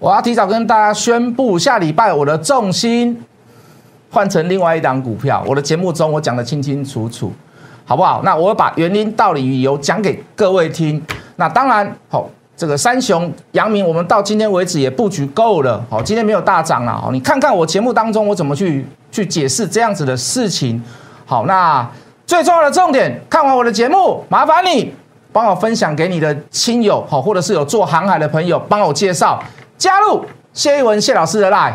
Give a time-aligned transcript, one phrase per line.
[0.00, 3.22] 我要提早跟大家宣布，下礼拜我的重心
[4.10, 5.44] 换成另外一档股票。
[5.46, 7.30] 我的节目中我讲的清清楚楚，
[7.84, 8.22] 好不好？
[8.24, 11.00] 那我把原因、道理、理由讲给各位听。
[11.36, 12.26] 那当然，好，
[12.56, 15.84] 这个三雄、阳明，我们到今天为止也布局够了。
[15.90, 16.92] 好，今天没有大涨了。
[16.92, 20.82] 好，你看看我节目当中我怎么去去解释这样子的事情。
[21.26, 21.86] 好，那
[22.26, 24.94] 最重要的重点，看完我的节目，麻烦你
[25.30, 29.38] 帮我分享给你的亲友，好，或者是有做航海的朋友，帮我介绍。
[29.80, 31.74] 加入谢一文谢老师的 line。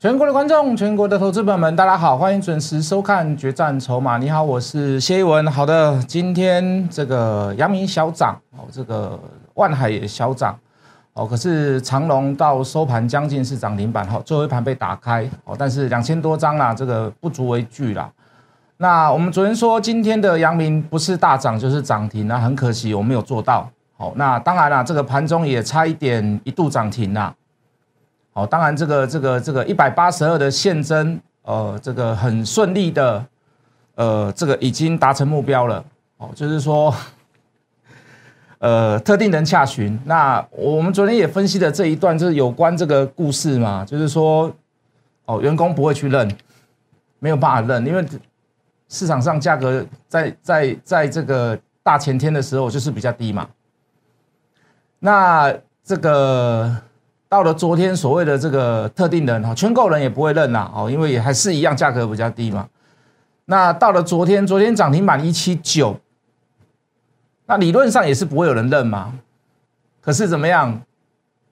[0.00, 4.14] 全国的观众，全国的投资朋友们，大家好，欢迎准时收看《决战筹码》。
[4.20, 5.44] 你好，我是谢一文。
[5.50, 9.18] 好的，今天这个阳明小涨哦，这个
[9.54, 10.56] 万海也小涨
[11.14, 18.08] 哦，可是长隆到收盘将近是涨停板哈，最后一盘被打开哦，但是两千多张啦，这个不足为惧啦。
[18.76, 23.68] 那我们昨天说今天的阳明不是大涨就是涨停那很可惜我没有做到。
[23.96, 27.34] 好，那当然啦，这个盘中也差一点一度涨停啦。
[28.38, 33.26] 哦，当然，这个这个这个一百八十二的现增，呃，这个很顺利的，
[33.96, 35.84] 呃，这个已经达成目标了。
[36.18, 36.94] 哦，就是说，
[38.60, 39.98] 呃，特定人洽询。
[40.04, 44.54] 那我们昨天也分析了这一段，就是有关这个故事嘛，就是说，
[45.24, 46.30] 哦，员工不会去认，
[47.18, 48.06] 没有办法认，因为
[48.88, 53.48] 市场上价格在在在这个大前天的时候就是比较低嘛。
[55.00, 55.52] 那
[55.82, 56.72] 这个。
[57.28, 62.66] 到了昨天，所谓的这个特定人哈，圈购人也不会认呐，哦，因为也还是一样，价格比较低嘛。
[63.44, 65.98] 那到了昨天，昨天涨停板一七九，
[67.46, 69.12] 那理论上也是不会有人认嘛。
[70.00, 70.80] 可是怎么样？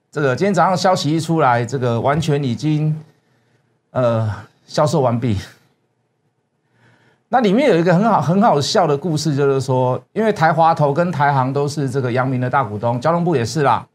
[0.09, 2.99] 这个今天早上消息一出来，这个完全已经
[3.91, 4.33] 呃
[4.65, 5.37] 销售完毕。
[7.29, 13.85] 那里面有一个很好很好笑的故事，就是说，因为台华投跟台航都是这个阳明的大股东，交通部也是啦。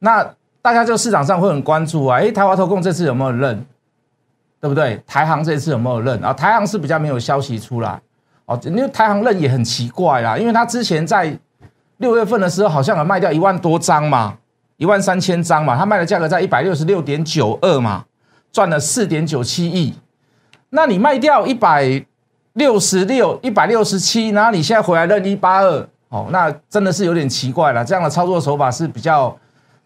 [0.00, 0.24] 那
[0.60, 3.64] 大家就市场上会很关注啊，哎，台华投控这次有没有认，
[4.60, 5.02] 对不对？
[5.06, 6.32] 台航这次有没有认啊？
[6.32, 8.00] 台航是比较没有消息出来
[8.46, 11.36] 哦，因为台航认也很奇怪啦，因为他之前在
[11.98, 14.36] 六月份的时候好像有卖掉一万多张嘛，
[14.76, 18.04] 一万三千张嘛，他卖的价格在一百六十六点九二嘛，
[18.52, 19.94] 赚了四点九七亿。
[20.70, 22.04] 那你卖掉一百
[22.52, 27.84] 六十六、一百六十七，然后你现在回来认一八二，哦，那真的是有点奇怪了。
[27.84, 29.34] 这样的操作手法是比较。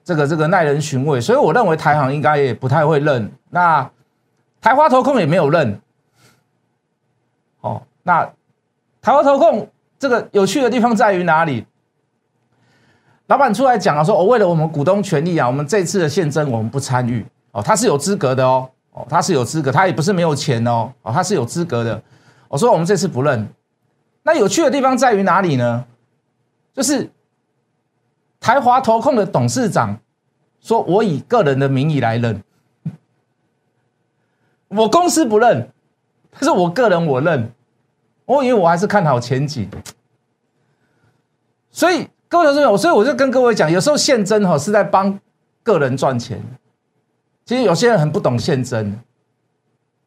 [0.04, 3.30] 这个这个耐人寻味，所以我认为台行应该也不太会认。
[3.50, 3.88] 那
[4.60, 5.80] 台华投控也没有认。
[7.60, 8.24] 哦，那
[9.00, 9.68] 台华投控
[9.98, 11.64] 这个有趣的地方在于哪里？
[13.26, 17.24] 老板出来讲了，说我为了我们股东权益啊，我们这次的现增我们不参与。
[17.52, 22.02] 哦，他是有资格的哦，哦，他是有资格，他也不是没有钱哦，哦，他是有资格的。
[22.48, 23.48] 我说我们这次不认。
[24.24, 25.84] 那有趣的地方在于哪里呢？
[26.74, 27.08] 就是。
[28.42, 29.98] 台华投控的董事长
[30.60, 32.42] 说：“我以个人的名义来认，
[34.66, 35.70] 我公司不认，
[36.32, 37.52] 但是我个人我认。
[38.24, 39.68] 我以为我还是看好前景，
[41.70, 45.18] 所以各位同学，所以我就跟各位讲，有时候现真哈是在帮
[45.62, 46.42] 个人赚钱。
[47.44, 48.98] 其实有些人很不懂现真，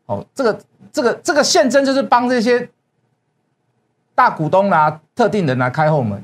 [0.07, 0.59] 哦，这个
[0.91, 2.69] 这个这个现真就是帮这些
[4.15, 6.21] 大股东啊、特定人来开后门。”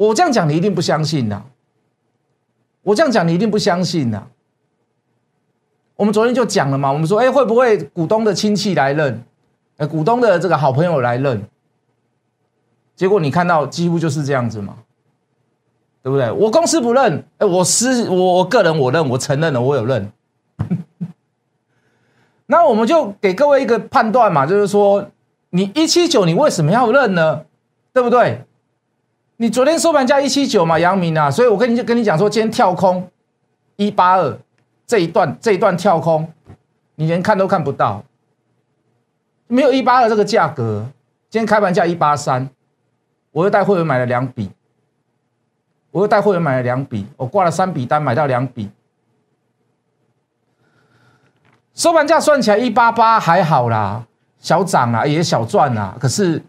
[0.00, 1.42] 我这样讲，你一定不相信呐！
[2.80, 4.22] 我这样讲，你一定不相信呐！
[5.96, 9.22] 我们昨天就讲了嘛，我们说，哎，会不会股东的亲戚来认？
[9.76, 11.42] 呃，股东的这个好朋友来认？
[12.96, 14.78] 结果你看到几乎就是这样子嘛，
[16.02, 16.32] 对不对？
[16.32, 20.10] 我公司不认，哎，我私我我个人我认，我承认了，我有认。
[22.46, 25.10] 那我们就给各位一个判断嘛，就是说，
[25.50, 27.44] 你一七九，你为什么要认呢？
[27.92, 28.46] 对不对？
[29.42, 33.10] 你昨天收盘价一七九嘛，阳明啊，所以我跟你就跟你讲说，今天跳空
[33.76, 34.38] 一八二
[34.86, 36.30] 这一段这一段跳空，
[36.96, 38.04] 你连看都看不到，
[39.46, 40.86] 没有一八二这个价格。
[41.30, 42.50] 今天开盘价一八三，
[43.30, 44.50] 我又带会员买了两笔，
[45.90, 48.68] 我又带会员买了两笔，我挂了三笔单，买到两笔，
[51.72, 54.06] 收盘价算起来一八八还好啦，
[54.38, 56.42] 小涨啊，也小赚啊，可是。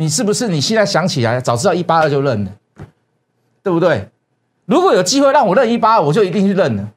[0.00, 2.52] 你是不是你现在想起来，早知道一八二就认了，
[3.64, 4.08] 对不对？
[4.64, 6.88] 如果有机会让我认一八二，我就一定去认了。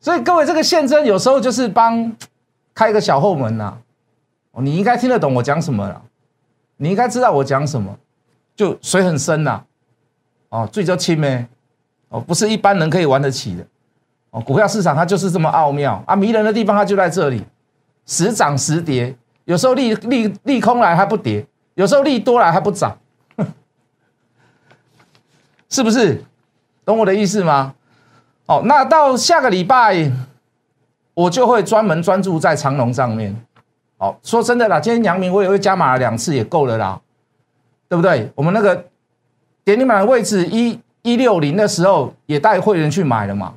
[0.00, 2.12] 所以各位，这个现真有时候就是帮
[2.74, 3.78] 开一个小后门呐。
[4.50, 6.02] 哦，你应该听得懂我讲什么了，
[6.78, 7.96] 你应该知道我讲什么，
[8.56, 9.62] 就水很深呐。
[10.48, 11.46] 哦，最叫轻咩？
[12.08, 13.64] 哦，不是一般人可以玩得起的。
[14.30, 17.44] 哦，股票市场它就是这么奥妙啊，迷人的地方它就在这里，
[18.10, 19.14] 时涨时跌，
[19.44, 22.98] 有时候利利利空来还不跌，有时候利多来还不涨，
[25.70, 26.20] 是不是？
[26.84, 27.72] 懂我的意思吗？
[28.46, 30.10] 哦，那到下个礼拜，
[31.14, 33.32] 我就会专门专注在长龙上面。
[33.98, 37.00] 哦，说真的啦，今天阳明我也会加码了两次，也够了啦，
[37.88, 38.28] 对不对？
[38.34, 38.86] 我们那个
[39.62, 43.54] 点你买的位置一一六零的时候，也带会员去买了嘛。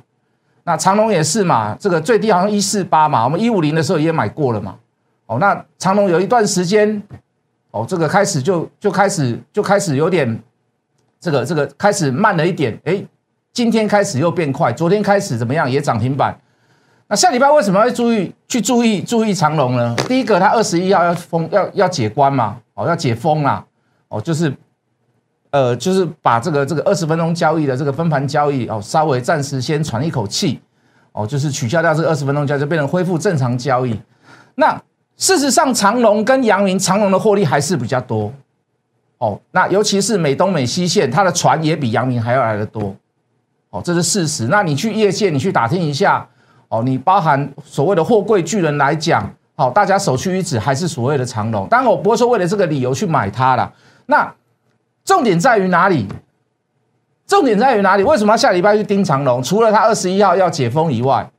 [0.64, 4.76] 那长隆也是嘛，这个最低好像一四八嘛，我们一五零的时候也买过了嘛。
[5.26, 7.02] 哦，那长隆有一段时间，
[7.70, 10.42] 哦，这个开始就就开始就开始有点，
[11.20, 13.04] 这个这个开始慢了一点，哎。
[13.54, 15.70] 今天开始又变快，昨天开始怎么样？
[15.70, 16.36] 也涨停板。
[17.06, 19.94] 那下礼拜为什么要注意去注意注意长龙呢？
[20.08, 23.64] 第一个，它二十一号要封要要解关嘛，哦，要解封啦，
[24.08, 24.52] 哦，就是
[25.54, 30.60] 呃，就是把这个这个二十分钟交易的这个分盘交易哦，稍微暂时先喘一口气，
[31.12, 33.96] 哦，就是取消掉这二十分钟交易，就变成恢复正常交易。
[34.56, 34.76] 那
[35.16, 38.32] 事实上，长龙跟阳明，长龙的获利还是比较多，
[39.18, 42.92] 哦，那尤其是美东美西线，它的船也比阳明还要来的多。
[43.70, 44.48] 哦，这是事实。
[44.48, 46.26] 那你去业界，你去打听一下。
[46.68, 51.68] 哦，你包含所谓的货柜巨人来讲，好，大家首屈一指还是所谓的长龙。
[51.68, 53.72] 当然，我不会说为了这个理由去买它了。
[54.06, 54.34] 那
[55.04, 56.08] 重点在于哪里？
[57.26, 58.02] 重点在于哪里？
[58.02, 59.42] 为什么要下礼拜去盯长龙？
[59.42, 61.30] 除了它二十一号要解封以外，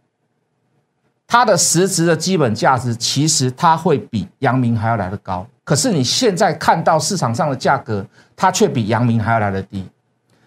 [1.28, 5.46] 它的实质的基本价值其实它会比阳明还要来的高。
[5.64, 9.88] 可是你现在看到市场上的价格，它却比阳明还要来的低。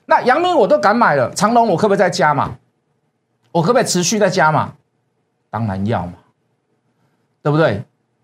[0.07, 2.57] 那阳明我都敢买了，长隆我可不可以再加嘛？
[3.51, 4.75] 我可不可以持续再加嘛？
[5.51, 6.13] 当然要嘛，
[7.43, 7.83] 对不对？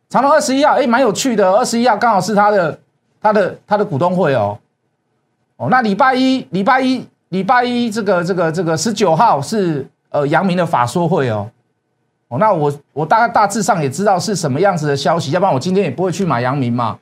[0.08, 2.81] 长隆二十一号，哎，蛮有趣的，二十一号刚好是他的
[3.20, 4.58] 他的他的股东会哦。
[5.71, 11.51] 那礼拜一礼拜一礼拜一这个这个这个十九号是呃阳明的法说会哦。
[12.29, 16.99] 哦，那我我大概大致上也知道是什么样子的消息，要不然我今天也不会去买阳明嘛。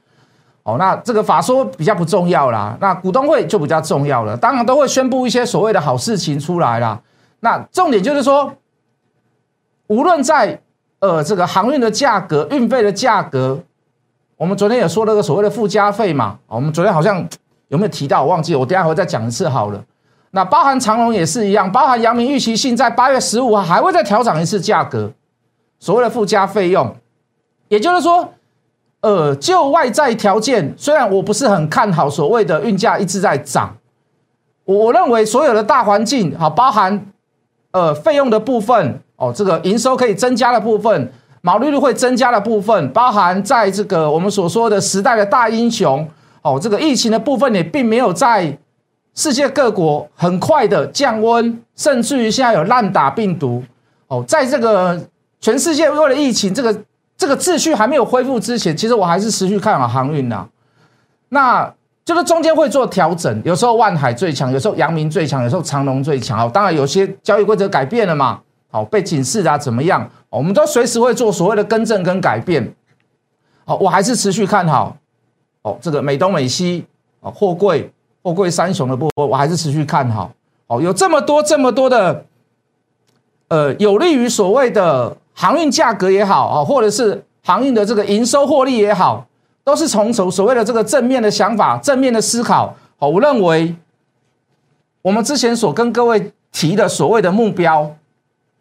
[0.64, 4.36] 哦，那这个法说比较不重要啦，那股东会就比较重要了。
[4.36, 7.00] 当然都会宣布一些所谓的好事情出来啦。
[7.40, 8.52] 那重点就是说，
[9.88, 10.60] 无论在
[11.00, 13.60] 呃这个航运的价格、运费的价格，
[14.36, 16.38] 我们昨天也说了个所谓的附加费嘛。
[16.46, 17.28] 我们昨天好像
[17.72, 18.22] 有没有提到？
[18.22, 19.82] 我忘记，我等下会再讲一次好了。
[20.30, 25.10] 那包含长隆也是一样，包含阳明预期性在八月十五号还会再调涨一次价格，
[25.80, 26.94] 所谓的附加费用，
[27.66, 28.32] 也就是说。
[29.04, 33.76] 呃，就外在条件，虽然我不是很看好所谓的运价一直在涨，
[34.64, 37.04] 我我认为所有的大环境，好，包含
[37.72, 46.08] 呃费用的部分，哦，这个营收可以增加的部分，毛利率会增加的部分，包含在这个我们所说的时代的大英雄，
[46.42, 48.58] 哦，这个疫情的部分也并没有在
[49.14, 53.64] 世界各国很快的降温，甚至于现在有烂打病毒，
[54.08, 55.00] 哦，在这个
[55.40, 56.82] 全世界为了疫情这个。
[57.14, 60.44] 这个秩序还没有恢复之前，其实我还是持续看好航运呐。
[61.28, 61.72] 那
[62.04, 66.36] 就是中间会做调整，有时候万海最强，有时候阳明最强，有时候长隆最强。
[66.44, 68.40] 哦，当然有些交易规则改变了嘛，
[68.72, 70.10] 好被警示啊，怎么样？
[70.30, 72.74] 我们都随时会做所谓的更正跟改变。
[73.66, 74.96] 哦，我还是持续看好。
[75.62, 76.84] 哦，这个美东美西
[77.20, 77.90] 啊，货柜
[78.22, 80.30] 货柜三雄的部分，我还是持续看好。
[80.66, 82.24] 哦，有这么多这么多的，
[83.48, 85.16] 呃，有利于所谓的。
[85.34, 89.26] 航运价格也好啊，或者是航运的这个营收获利也好，
[89.64, 92.76] 都是从所所谓的这个正面的想法、正面的思考。
[92.98, 93.74] 好，我认为
[95.00, 97.90] 我们之前所跟各位提的所谓的目标，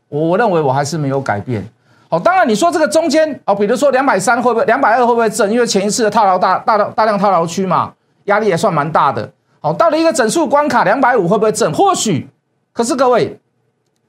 [0.08, 1.70] 我我认为我还是没有改变。
[2.12, 5.50] 好，当然你说这个中间哦，比如说两百三会不会、两百二会不会震？
[5.50, 7.94] 因为前一次的套牢大大大量套牢区嘛，
[8.26, 9.32] 压力也算蛮大的。
[9.62, 11.72] 好，到了一个整数关卡两百五会不会震？
[11.72, 12.28] 或许，
[12.74, 13.40] 可是各位，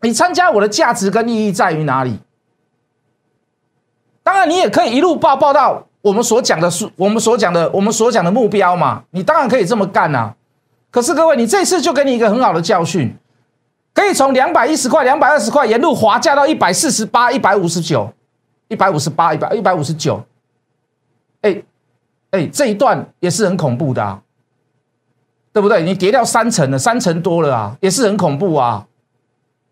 [0.01, 2.19] 你参加我的价值跟意义在于哪里？
[4.25, 9.05] 当然，你也可以一路报报到我们所讲的数，我们所讲的我们所讲的目标嘛。
[9.13, 10.35] 你当然可以这么干呐。
[10.91, 13.17] 可是各位，你这次就给你一个很好的教训，
[13.95, 18.13] 可以从两百一十块、两百二十块沿路滑价到一百四十八、一百五十九、
[18.69, 20.25] 一百五十八、一百一百五十九。
[21.43, 21.63] 哎
[22.31, 24.23] 哎，这一段也是很恐怖的啊，
[25.53, 25.83] 对不对？
[25.83, 28.87] 你跌掉三成了，三成多了啊，也是很恐怖啊，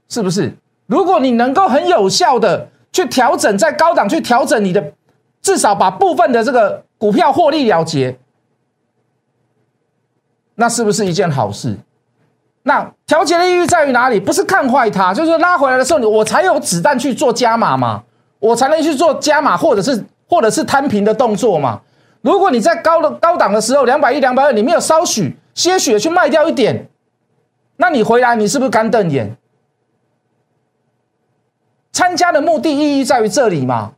[0.09, 0.55] 是不是？
[0.87, 2.69] 如果你能够很有效的。
[2.93, 4.93] 去调整，在高档去调整你的，
[5.41, 8.19] 至少把部分的这个股票获利了结，
[10.57, 11.79] 那是不是一件好事？
[12.63, 14.21] 那调节的意义在于哪里？
[14.21, 18.03] 不是看坏它，就是拉回来的时候，我才有子弹去做加码嘛。
[18.39, 21.81] 我才能去做加码或者是或者是摊平的动作嘛。
[22.23, 26.89] 如果你在高的高档的时候，两百一、两百二，你没有稍许些许的去卖掉一点，
[27.77, 29.37] 那你回来你是不是干瞪眼？
[31.93, 33.93] 参加的目的意义在于这里嘛？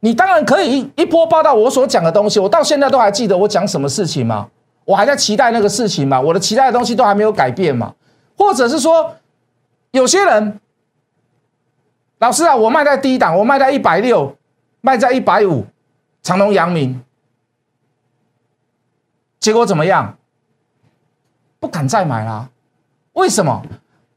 [0.00, 4.46] 你当然可以一一波报道我所讲的东西，我到现在都还记得我讲什么事情吗？
[4.84, 6.20] 我还在期待那个事情嘛？
[6.20, 7.92] 我的期待的东西都还没有改变嘛？
[8.40, 9.16] 或者是说，
[9.90, 10.58] 有些人，
[12.20, 14.34] 老师啊，我卖在低档，我卖在一百六，
[14.80, 15.66] 卖在一百五，
[16.22, 17.04] 长隆、阳明，
[19.38, 20.16] 结果怎么样？
[21.58, 22.48] 不敢再买啦？
[23.12, 23.62] 为什么？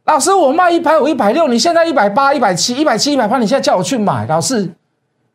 [0.06, 4.74] 老师，我卖一百五、一百六，你现在一百八、一百七、一百七、一百八，你现在叫我去买，老师，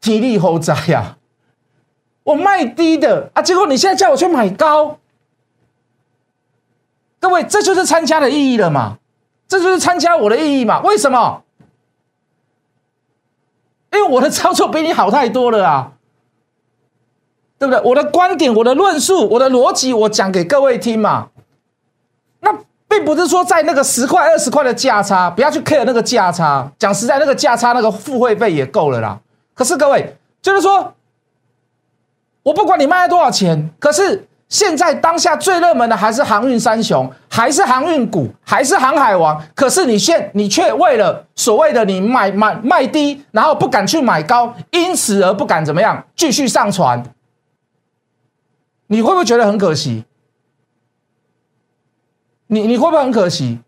[0.00, 1.18] 体力好窄呀！
[2.22, 4.98] 我卖低的啊，结果你现在叫我去买高，
[7.20, 8.98] 各位，这就是参加的意义了嘛？
[9.48, 10.80] 这就是参加我的意义嘛？
[10.82, 11.42] 为什么？
[13.90, 15.92] 因为我的操作比你好太多了啊，
[17.58, 17.82] 对不对？
[17.82, 21.30] 我的观点、我的论述、我的逻辑，我讲给各位听嘛。
[22.40, 22.54] 那
[22.86, 26.70] 并不是说在那个十块二十块的价差，不要去 care 那个价差。
[26.78, 29.18] 讲实在，那个价差那个付会费也够了啦。
[29.54, 30.94] 可是各位，就是说，
[32.42, 39.42] 我不管你卖了多少钱，可是现在当下最热门的还是航运三雄，还是航运股，还是航海王。
[39.54, 47.02] 可是你现你却为了所谓的你买买卖低，然后不敢去买高，因此而不敢怎么样继续上船，
[48.86, 50.04] 你会不会觉得很可惜？
[52.46, 53.60] 你你会不会很可惜？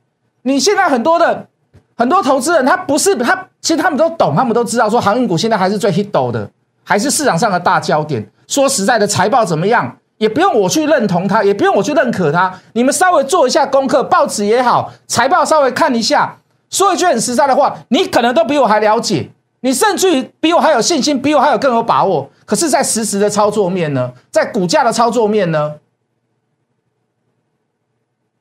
[0.43, 1.47] 你现在很多的
[1.95, 6.51] 很多投资人，他不是他，其实他们都懂，他们都知道说航运股现在还是最 hit 的，
[6.83, 8.27] 还是市场上的大焦点。
[8.49, 12.61] 说实在的，财报怎么样，也不用我去认同它，也不用我去认可它。
[12.75, 16.37] 你们稍微做一下功课，报纸也好，财报稍微看一下。
[16.69, 22.31] 说一句很实在的话，你可能都比我还了解，你甚至于比我还有信心，比我还有更有把握。
[22.45, 25.77] 可是，在实时的操作面呢，在股价的操作面呢？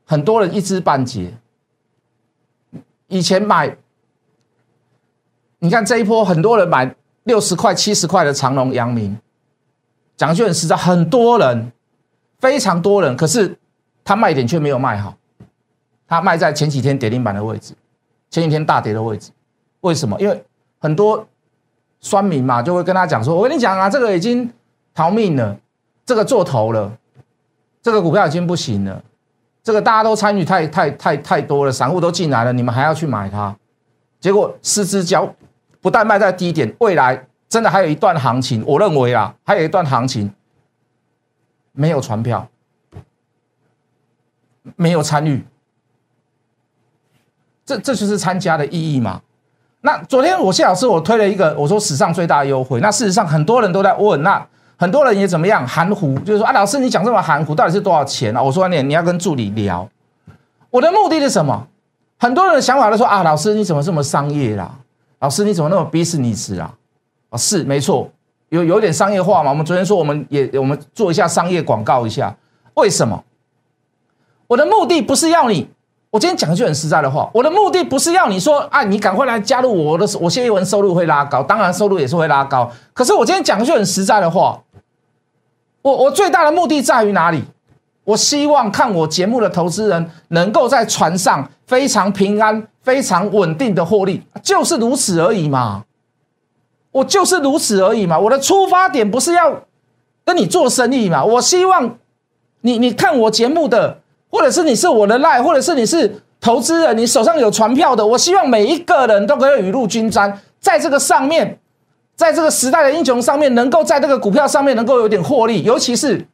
[0.06, 1.36] 很多人一知半解。
[3.08, 3.78] 以前买，
[5.60, 6.94] 你看这一波，很多人买
[7.24, 9.18] 六十块、七十块的长隆、阳明，
[10.20, 11.72] 讲句很实在，很多人，
[12.40, 13.58] 非常多人，可是
[14.04, 15.16] 他卖点却没有卖好，
[16.06, 17.74] 他卖在前几天跌停板的位置，
[18.30, 19.32] 前几天大跌的位置，
[19.80, 20.20] 为什么？
[20.20, 20.44] 因为
[20.78, 21.26] 很多
[22.02, 24.52] 酸民嘛，就会跟他讲说：“我跟你讲啊，这个已经
[24.94, 25.58] 逃命了，
[26.06, 26.92] 这个做头了，
[27.82, 29.02] 这个股票已经不行了。”
[29.64, 33.56] 这个大家都参与太太太太多了，散户都进来了，你们还要去买它，
[34.20, 35.34] 结果失之交，
[35.80, 40.32] 不但卖在低点，未来真的还有一段行情，我认为啊，还有一段行情
[41.74, 42.48] 没有传票，
[44.76, 45.44] 没有参与，
[47.66, 49.22] 这这就是参加的意义嘛？
[49.82, 54.48] 那昨天我谢老师我推了一个，我说史上最大优惠，那事实上很多人都在问那。
[54.82, 58.42] 很多人也怎么样含糊，就是说啊，老师你讲这么含糊，到底是多少钱啊？
[58.42, 59.86] 我说你你要跟助理聊，
[60.70, 61.68] 我的目的是什么？
[62.18, 64.74] 很多人的想法都说啊，老师你怎么这么商业啦？
[65.20, 66.74] 老师你怎么那么 business 啊？
[67.30, 68.10] 啊，是没错，
[68.50, 69.50] 有有点商业化嘛。
[69.50, 72.36] 我们昨天说我们也我们做一下商业广告一下，
[72.76, 73.24] 为什么？
[74.48, 75.68] 我的目的不是要你，
[76.10, 82.72] 我今天讲一句很实在的话，我的目的不是要你说啊，你赶快来加入我的，我谢一文收入会拉高，当然收入也是会拉高。
[82.94, 84.62] 可是我今天讲一句很实在的话。
[85.82, 87.42] 我我最大的目的在于哪里？
[88.04, 95.86] 我希望看我节目的投资人能够在船上非常平安、非常稳定的获利，就是如此而已嘛。
[97.00, 98.20] 我就是如此而已嘛。
[98.20, 99.64] 我的出发点不是要
[100.24, 101.26] 跟你做生意嘛。
[101.26, 101.98] 我希望
[102.62, 111.60] 你你看我节目的，或者是你是我的赖，或者是你是投资人，你手上有船票的，我希望每一个人都可以雨露均沾，在这个上面。
[112.16, 116.28] 在这个时代的英雄上面，能够在这个股票上面能够有点获利，尤其是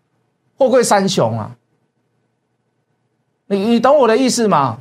[0.58, 1.52] 货柜三雄啊，
[3.46, 4.80] 你你懂我的意思吗？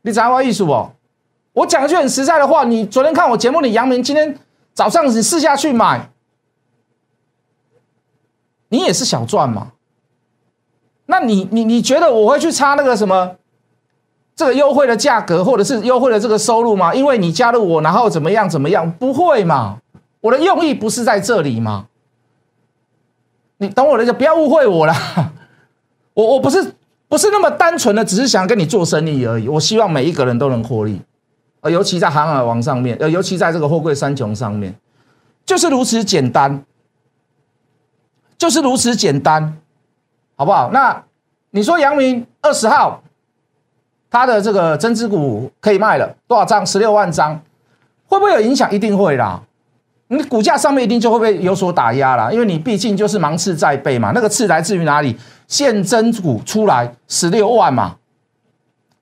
[0.00, 0.88] 你掌握意思不？
[1.52, 4.34] 我讲一句很实在的话，你昨天看我节目你，杨明今天
[4.78, 6.08] 早上你试下去买，
[8.68, 9.72] 你也是小赚嘛？
[11.06, 13.34] 那你你你觉得我会去差那个什么
[14.36, 16.94] 这个优惠的价格，或者是优惠的这个收入吗？
[16.94, 18.88] 因为你加入我，然后怎么样怎么样？
[18.88, 19.78] 不会嘛？
[20.20, 21.88] 我的用意不是在这里吗？
[23.56, 24.94] 你懂我的意思，不要误会我了。
[26.14, 26.74] 我我不是
[27.08, 29.48] 不是那么单纯的，只是想跟你做生意而已。
[29.48, 31.00] 我希望每一个人都能获利，
[31.60, 34.74] 呃，尤其在航海王上面，呃，尤其在这个货柜三雄上面，
[35.44, 36.64] 就是如此简单，
[38.36, 39.56] 就是如此简单，
[40.36, 40.70] 好不好？
[40.72, 41.04] 那
[41.50, 43.02] 你说杨明二十号，
[44.10, 46.64] 他的这个增资股可以卖了多少张？
[46.64, 47.40] 十六万张，
[48.06, 48.72] 会不会有影响？
[48.72, 49.42] 一定会啦。
[50.10, 54.12] 你股价上面一定就会被有所打压了，因为你毕竟就是芒刺在背嘛。
[54.14, 55.14] 那个刺来自于哪里？
[55.46, 57.96] 现增股出来十六万嘛，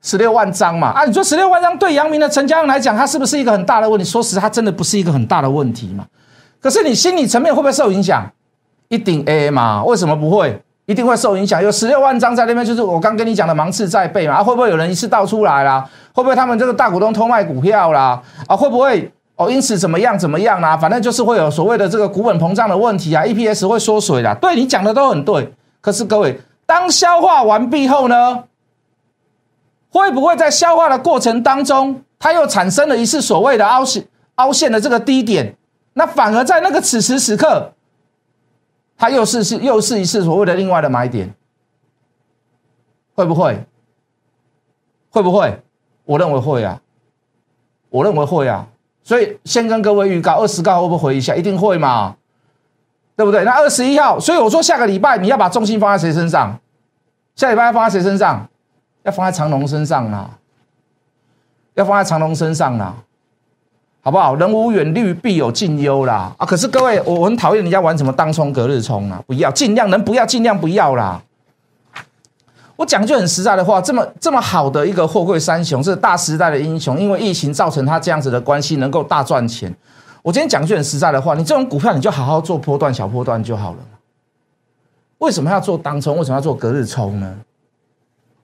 [0.06, 0.92] 十六万张嘛。
[0.92, 4.04] 啊，你说十六万张对阳明的成交量来讲，它是不是一个很大的问题？
[4.04, 6.06] 说实，它真的不是一个很大的问题嘛。
[6.62, 8.24] 可是你心理层面会不会受影响？
[8.86, 9.82] 一定 A 嘛？
[9.82, 10.62] 为什么不会？
[10.86, 11.60] 一定会受影响。
[11.60, 14.36] 有十六万张在那边，就是我刚跟你讲的芒刺在背嘛。
[14.36, 15.84] 啊，会不会有人一次倒出来啦？
[16.12, 18.22] 会不会他们这个大股东偷卖股票啦？
[18.46, 19.10] 啊，会不会？
[19.34, 20.76] 哦，因此怎么样怎么样啦？
[20.76, 24.32] 反正就是会有所谓的这个股本膨胀的问题啊，EPS 会缩水啦。
[24.40, 28.44] 对你讲的都很对，可是各位，当消化完毕后呢，
[29.96, 35.56] 会不会在消化的过程当中，它又产生了一次所谓的凹陷凹陷的这个低点？
[35.94, 37.72] 那反而在那个此时此刻，
[38.98, 41.34] 它又是是又是一次所谓的另外的买点，
[43.14, 43.64] 会不会？
[45.10, 45.62] 会不会？
[46.04, 46.80] 我认为会啊，
[47.88, 48.68] 我认为会啊。
[49.02, 51.34] 所以先跟各位预告，二十号会不会回一下？
[51.34, 52.16] 一定会嘛，
[53.16, 53.44] 对不对？
[53.44, 56.58] 那二十一号，所以我说下个礼拜你要把重心放在谁身上？
[57.36, 58.48] 下礼拜要放在谁身上？
[59.06, 60.28] 要放在长龙身上啦，
[61.74, 62.92] 要放在长龙身上啦，
[64.02, 64.34] 好不好？
[64.34, 66.44] 人无远虑，必有近忧啦啊！
[66.44, 71.22] 可是各位，我很讨厌人家玩什么当冲、隔日冲啊，不要，尽量能不要尽量不要啦。
[72.74, 79.72] 我讲句很实在的话，这么这么好的一个货柜三雄，是大时代的英雄，因为疫情造成他这样子的关系，能够大赚钱。
[80.22, 83.78] 我今天讲句很实在的话，你这种股票你就好好做波段小波段就好了。
[85.18, 86.18] 为什么要做当冲？
[86.18, 87.36] 为什么要做隔日冲呢？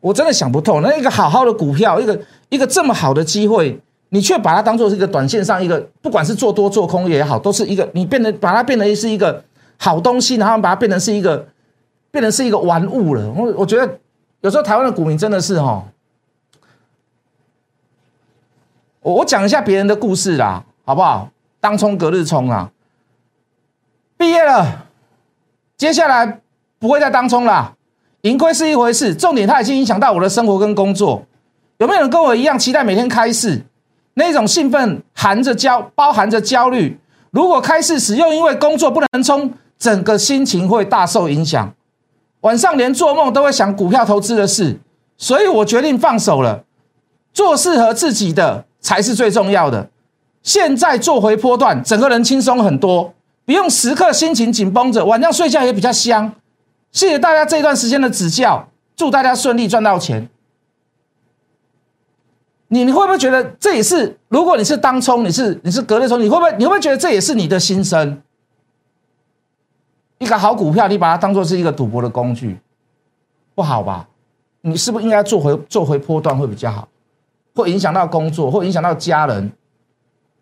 [0.02, 0.82] 我真的想不透。
[0.82, 3.80] 那一个好好的股票，一个一个这么好的机会，
[4.10, 9.42] 你却把它当做是一个短线上一个，不管是做多做空也好，都是一个你变得把它变得是一个
[9.78, 11.48] 好东西，然后把它变成是一个
[12.10, 13.30] 变成是一个玩物了。
[13.30, 13.98] 我我觉得。
[14.42, 15.84] 有时候台湾的股民真的是哈，
[18.98, 21.30] 我我讲一下别人的故事啦，好不好？
[21.60, 22.72] 当冲隔日冲啊，
[24.16, 24.88] 毕业了，
[25.76, 26.40] 接下来
[26.80, 27.76] 不会再当冲了，
[28.22, 31.20] 盈亏是一回事，重点它已经影响到我的生活跟工作。
[31.78, 33.60] 有没有人跟我一样期待每天开市？
[34.14, 37.00] 那种兴奋含着焦，包含着焦虑。
[37.32, 41.74] 如果开市时又因为工作不能冲，整个心情会大受影响。
[42.42, 44.78] 晚上连做梦都会想股票投资的事，
[45.16, 46.62] 所以我决定放手了，
[47.32, 49.88] 做适合自己的才是最重要的。
[50.44, 53.12] 现在做回波段，整个人轻松很多，
[53.44, 56.32] 不用时刻心情紧绷着，晚上睡觉也比较香。
[56.92, 60.28] 谢谢大家这段时间的指教，祝大家顺利赚到钱。
[62.68, 64.18] 你你会不会觉得这也是？
[64.28, 68.22] 如果你是当冲，你是你是隔日冲，你会不会你会不会觉得这也是你的心声？
[70.18, 72.58] 一个好股票，你把它当做是一个赌博的工具，
[73.54, 74.08] 不好吧？
[74.60, 76.88] 你是不是应该做回做回波段会比较好？
[77.54, 79.52] 会影响到工作，会影响到家人，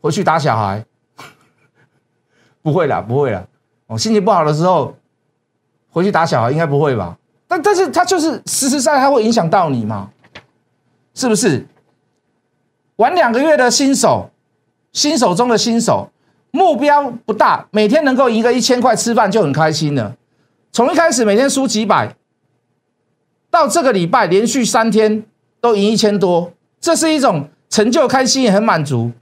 [0.01, 0.85] 回去打小孩？
[2.63, 3.45] 不会啦，不会啦。
[3.87, 4.95] 我心情不好的时候
[5.91, 7.17] 回去打小孩，应该不会吧？
[7.47, 10.11] 但但是它就是实实在在，它会影响到你嘛？
[11.15, 11.67] 是不是？
[12.97, 14.31] 玩两个月的新手，
[14.93, 16.11] 新手中的新手。
[16.53, 20.17] 目标不大，每天能够赢个一千块吃饭就很开心了。
[20.73, 22.17] 从一开始每天输几百，
[23.49, 25.25] 到这个礼拜连续三天
[25.61, 29.13] 都赢一千多，这是一种成就，开心也很满足。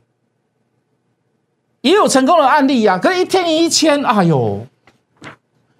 [1.82, 4.66] 也有成功的案例呀，可是一天赢一千，哎呦，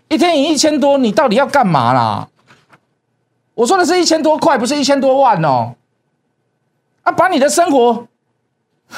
[0.09, 2.29] 一天赢一千多，你到底要干嘛啦？
[3.55, 5.75] 我说的是一千多块，不是一千多万哦。
[7.03, 8.07] 啊，把你的生活。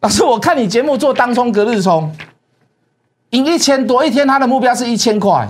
[0.00, 2.14] 老师，我看你节目做当冲隔日冲，
[3.30, 5.48] 赢一千多一天，他的目标是一千块，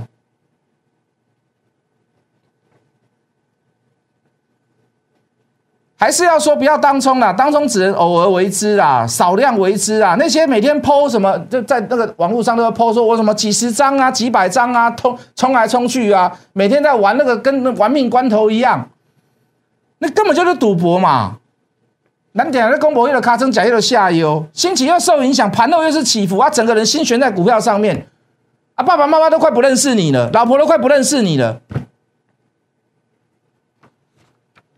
[6.01, 7.33] 还是要说不要当冲啦？
[7.33, 10.15] 当冲只能偶尔为之啦，少量为之啦。
[10.17, 18.89] 那些每天抛什么，就在那个网络上都要抛，说我什么几十张啊、几百张啊，冲冲来冲去啊，每天在玩那个跟玩命关头一样，
[19.99, 21.39] 那根本就是赌博嘛。
[22.33, 28.07] 难点的公博业的卡称假又的下游，心情又受影响，盘后又是起伏啊，整个人心悬在股票上面
[28.77, 31.61] 啊，爸爸妈妈都快不认识你了，老婆都快不认识你了，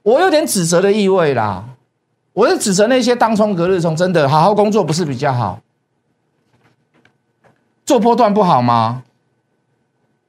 [0.03, 1.65] 我有点指责的意味啦，
[2.33, 5.61] 我是指责那些当冲隔日冲，真的好好工作不是比较好，
[7.85, 9.03] 做波段不好吗？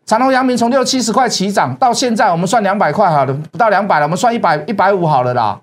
[0.05, 5.61] 长隆、阳明从六七十块起涨到现在，我们算两百块好了，不到两百了，我们算一百一百五好了啦。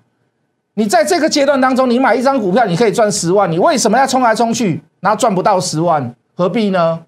[0.73, 6.15] 你在这个阶段当中，你买一张股票，你可以赚十万，你为什么要冲来冲去，然后赚不到十万？
[6.35, 7.05] 何必呢？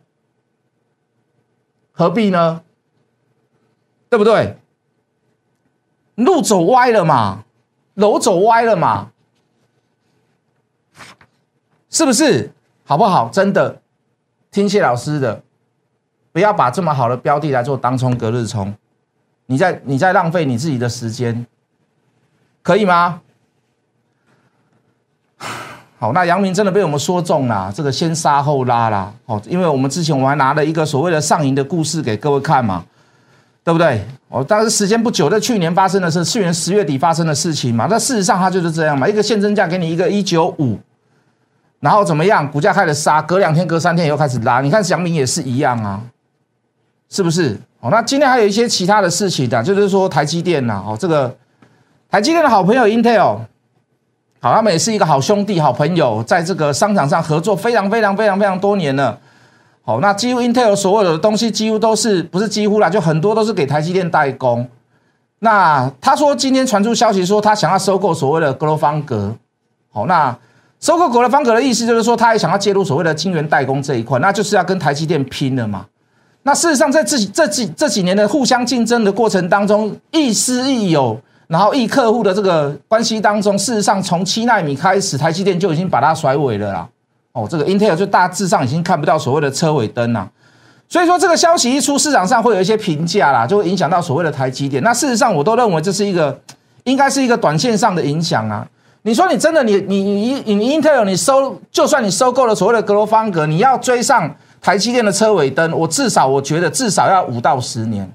[1.94, 2.62] 何必呢？
[4.10, 4.58] 对不对？
[6.24, 7.44] 路走歪了嘛，
[7.96, 9.12] 楼走歪了嘛，
[11.90, 12.52] 是不是？
[12.84, 13.30] 好不好？
[13.30, 13.82] 真的
[14.52, 15.42] 听谢老师的，
[16.32, 18.74] 不要把这么好的标的来做当冲隔日冲，
[19.46, 21.46] 你在你在浪费你自己的时间，
[22.62, 23.22] 可以吗？
[26.00, 29.14] 好，那杨明真的被我们说中了，这个先杀后拉啦。
[29.26, 32.84] 哦，因为我们之前我还拿了一个所谓的上影的故事给各位看嘛，
[33.64, 34.04] 对不对？
[34.30, 37.88] 哦，但是时间不久，在去年发生的是去年十月底发生的事情嘛。
[37.90, 40.80] 那事实上它就是这样嘛，一个现增价给你一个一九五，
[41.80, 42.50] 然后怎么样？
[42.50, 44.62] 股价开始杀，隔两天、隔三天又开始拉。
[44.62, 46.02] 你看杨明也是一样啊，
[47.10, 47.58] 是不是？
[47.82, 51.36] 哦，那今天还有一些其他的事情的，就是说台积电呐，哦，这个
[52.10, 53.40] 台积电的好朋友 Intel。
[54.40, 59.20] 好，他们也是一个好兄弟、好朋友，在这个商场上合作非常非常非常非常多年了。
[59.92, 64.66] 好，那几乎 Intel 所有的东西几乎都是不是几乎啦，就很多都是给台积电代工。
[65.40, 69.36] 那他说今天传出消息说他想要收购所谓的格罗方格。
[69.92, 70.34] 好，那
[70.80, 75.86] 收购格罗方格的意思就是说他也想要介入所谓的晶圆代工这一块，那就是要跟台积电拼了嘛。
[76.44, 81.20] 那事实上在这这几这几年的互相竞争的过程当中，亦师亦友。
[81.48, 86.88] 然后，易客户的这个关系当中，事实上从七纳米开始，台积电就已经把它甩尾了啦。
[87.34, 90.30] 哦，这个 Intel 就大致上已经看不到所谓的车尾灯了。
[90.90, 94.84] 所以说，这个消息一出，市场上会有一些评价啦，就会影响到所谓的台积电。
[94.84, 96.38] 那事实上，我都认为这是一个
[96.84, 98.68] 应该是一个短线上的影响啊。
[99.04, 108.12] 你说你真的你你你你 Intel 你收，就算你收购了所谓的格罗方格，你要追上台积电的车尾灯，我至少我觉得至少要五到十年。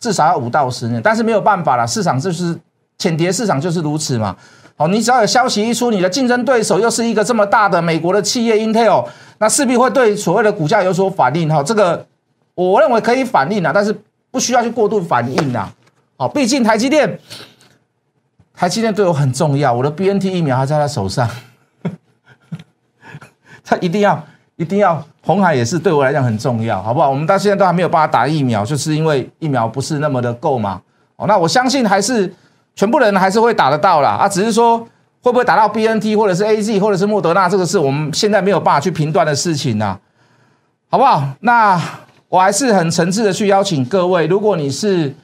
[0.00, 2.54] 至少要五到十年，但是没有办法了，市场就是
[2.98, 4.36] 浅碟市场就是如此嘛。
[4.76, 9.06] 好，你只要有消息一出，你的竞争对手又是一个这么大的美国的企业 Intel，
[9.38, 11.62] 那势必会对所谓的股价有所反应哈。
[11.62, 12.06] 这个
[12.54, 13.96] 我认为可以反应啊，但是
[14.30, 15.72] 不需要去过度反应啊。
[16.16, 17.18] 好，毕竟台积电，
[18.54, 21.28] 台积电对我很重要，我的 BNT 疫苗还在他手上，
[23.64, 24.24] 他一定要。
[24.56, 27.10] 一定要红海也是对我来讲很重要，好不好？
[27.10, 30.80] 我们到现在都还没有办法打疫苗，就是因为疫苗不是那么的够嘛。
[31.16, 32.32] 哦，那我相信还是
[32.74, 34.10] 全部人还是会打得到啦。
[34.10, 34.78] 啊，只是说
[35.22, 39.98] 会不会打到 BNT 或者是 AZ 或者是莫德纳，这个是我们现在没有办法去评断的事情呐，
[40.90, 41.22] 好不好？
[41.40, 41.80] 那
[42.28, 45.14] 我还是很诚挚的去邀请各位，如果你是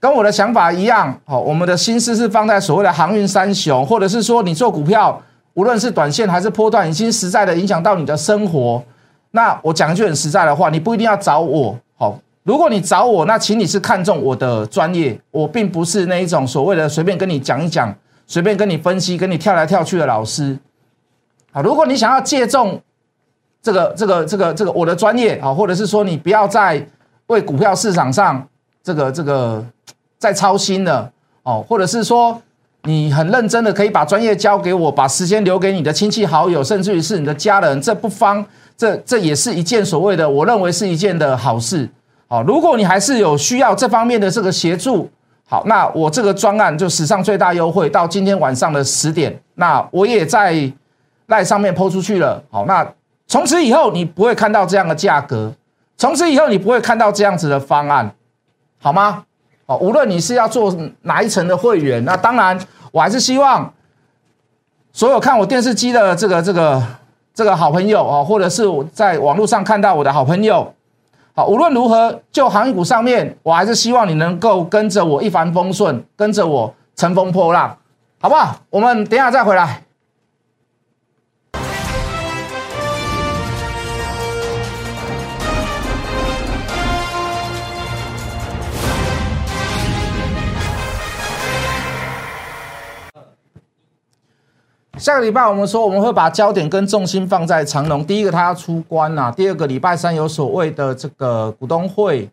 [0.00, 5.22] 跟我的想法一样，好，我们的心思是放在所谓的航运三雄，或者是说你做股票。
[5.54, 8.82] 无论是短线还是波段，已经实在的影响到你的生活。
[9.30, 11.78] 那我讲一句很实在的话，你不一定要找我。
[11.96, 15.18] 好，如果你找我，那请你是看中我的专业。
[15.30, 17.92] 我并不是那一种所谓的随便跟你讲一讲、
[18.26, 20.56] 随便跟你分析、跟你跳来跳去的老师。
[21.50, 22.80] 好，如果你想要借重
[23.60, 26.86] 这个、这个、这个、这个我的专业啊，或者是说你不要再
[27.26, 28.46] 为股票市场上
[28.82, 29.64] 这个、这个
[30.18, 31.10] 再操心了
[31.42, 32.40] 哦，或者是说。
[32.86, 38.44] 你很认真的可以把专业交给我，把时间留给你的亲戚好友，甚至于是你的家人，这不方，
[38.76, 41.88] 这这也是一件所谓的，我认为是一件的好事。
[42.28, 45.10] 好，如果你还是有需要这方面的这个协助，
[45.48, 50.72] 好，那我这个专案就史上最大优惠，到今天晚上的十点，那我也在
[51.26, 52.42] 赖上面抛出去了。
[52.50, 52.86] 好，那
[53.26, 55.52] 从此以后你不会看到这样的价格，
[55.96, 58.14] 从此以后你不会看到这样子的方案，
[58.80, 59.24] 好吗？
[59.66, 62.58] 哦，无论你是要做哪一层的会员，那当然。
[62.94, 63.74] 我还是希望
[64.92, 66.80] 所有看我电视机的这个这个
[67.34, 70.72] 这个好朋友啊，或者是我在网络上看到我的好朋友，
[71.36, 77.76] 好，无论如何，就航股上面，我还是希望你能够跟着我一帆风顺，跟着我乘风破浪，
[78.20, 78.56] 好不好？
[78.70, 79.83] 我们等下再回来。
[94.96, 98.04] 下个礼拜我们说我们会把焦点跟重心放在长隆。
[98.04, 102.30] 第一个它要出关呐，第二个礼拜三有所谓的这个股东会，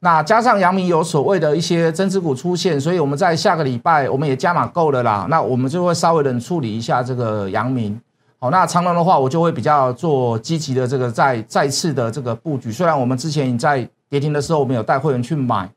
[0.00, 5.26] 那加上阳明有所谓的一些增值股出现，所以我们在下个礼拜我们也加码够了啦。
[5.30, 7.98] 那我们就会稍微的处理一下这个阳明。
[8.40, 12.72] 好，那长隆的话，我就会比较做积极的这个再再次的这个布局。
[12.72, 15.70] 虽然我们之前在跌停的时候，我们有带会员去买，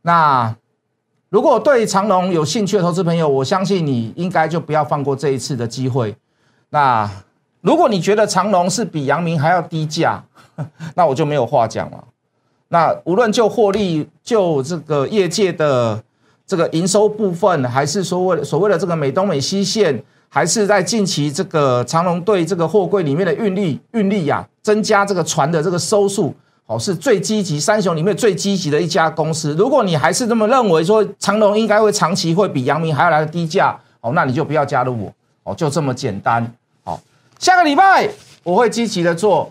[0.00, 0.56] 那。
[1.30, 6.16] 如果对长隆有兴趣的投资朋友，我相信你应该就不要放过这一次的机会。
[6.70, 7.10] 那
[7.60, 10.22] 如果你觉得长隆是比阳明还要低价，
[10.96, 12.02] 那我就没有话讲了。
[12.68, 16.02] 那无论就获利、就这个业界的
[16.46, 26.34] 这个营收部分，还是说为所谓的这个美东美西线，还是在近期这个长隆对这个货柜里面的运力、运力呀，增加这个船的这个收数。
[26.68, 29.54] 哦，是最积极三雄里面最积极的一家公司。
[29.54, 35.12] 如果你还是这么认为，说长隆应该会长期会比阳明还要来的低价，哦，那你就不要加入我，
[35.44, 36.46] 哦，就这么简单。
[36.84, 37.00] 好，
[37.38, 38.06] 下个礼拜
[38.42, 39.50] 我会积极的做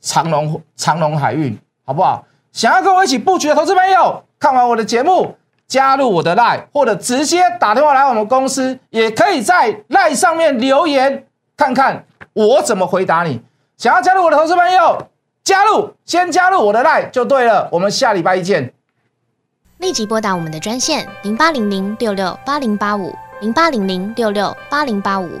[0.00, 2.24] 长隆长隆海运，好不好？
[2.52, 5.36] 想要跟我一起布局的投资朋友，看完我的节目，
[5.68, 11.24] 加入我的 line，或者直接打电话来我们公司，也可以在 line 上面留言，
[11.56, 13.40] 看看我怎么回答你。
[13.76, 15.06] 想要加入我的投资朋友，
[15.48, 17.70] 加入先加入我的 line 就对了。
[17.72, 18.70] 我们下礼拜一见。
[19.78, 25.40] 立即拨打我们的专线零八零零六六八零八五零八零零六六八零八五